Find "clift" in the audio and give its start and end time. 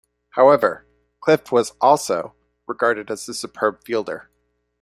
1.19-1.51